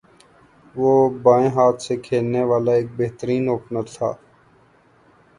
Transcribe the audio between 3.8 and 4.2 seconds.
تھا